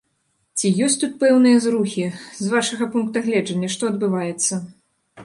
[0.59, 2.05] Ці ёсць тут пэўныя зрухі,
[2.37, 4.53] з вашага пункта гледжання, што адбываецца?